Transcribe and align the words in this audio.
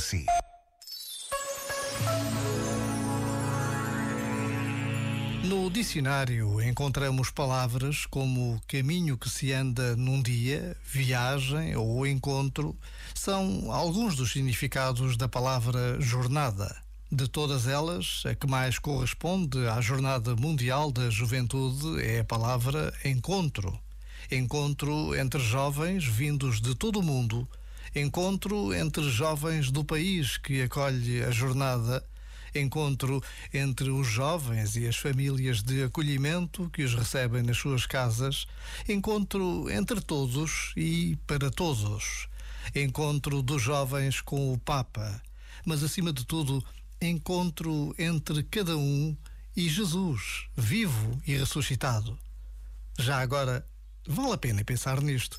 si. 0.00 0.26
No 5.44 5.68
dicionário 5.70 6.60
encontramos 6.62 7.30
palavras 7.30 8.06
como 8.06 8.60
caminho 8.66 9.18
que 9.18 9.28
se 9.28 9.52
anda 9.52 9.96
num 9.96 10.22
dia, 10.22 10.76
viagem 10.84 11.76
ou 11.76 12.06
encontro. 12.06 12.76
São 13.14 13.70
alguns 13.70 14.16
dos 14.16 14.32
significados 14.32 15.16
da 15.16 15.28
palavra 15.28 16.00
jornada. 16.00 16.74
De 17.12 17.26
todas 17.26 17.66
elas, 17.66 18.22
a 18.24 18.34
que 18.36 18.46
mais 18.46 18.78
corresponde 18.78 19.66
à 19.66 19.80
Jornada 19.80 20.36
Mundial 20.36 20.92
da 20.92 21.10
Juventude 21.10 22.00
é 22.00 22.20
a 22.20 22.24
palavra 22.24 22.94
encontro. 23.04 23.76
Encontro 24.30 25.16
entre 25.16 25.40
jovens 25.40 26.04
vindos 26.04 26.60
de 26.60 26.76
todo 26.76 27.00
o 27.00 27.02
mundo. 27.02 27.48
Encontro 27.94 28.72
entre 28.72 29.08
jovens 29.10 29.70
do 29.70 29.84
país 29.84 30.38
que 30.38 30.62
acolhe 30.62 31.22
a 31.22 31.30
jornada 31.30 32.04
encontro 32.54 33.22
entre 33.52 33.90
os 33.90 34.06
jovens 34.06 34.76
e 34.76 34.86
as 34.86 34.96
famílias 34.96 35.62
de 35.62 35.84
acolhimento 35.84 36.68
que 36.70 36.82
os 36.82 36.94
recebem 36.94 37.42
nas 37.42 37.56
suas 37.56 37.86
casas, 37.86 38.46
encontro 38.88 39.70
entre 39.70 40.00
todos 40.00 40.72
e 40.76 41.16
para 41.26 41.50
todos, 41.50 42.28
encontro 42.74 43.42
dos 43.42 43.62
jovens 43.62 44.20
com 44.20 44.52
o 44.52 44.58
Papa, 44.58 45.20
mas 45.64 45.82
acima 45.82 46.12
de 46.12 46.24
tudo, 46.24 46.64
encontro 47.00 47.94
entre 47.98 48.42
cada 48.44 48.76
um 48.76 49.16
e 49.56 49.68
Jesus, 49.68 50.46
vivo 50.56 51.20
e 51.26 51.36
ressuscitado. 51.36 52.18
Já 52.98 53.20
agora, 53.20 53.66
vale 54.06 54.32
a 54.32 54.38
pena 54.38 54.64
pensar 54.64 55.00
nisto. 55.00 55.38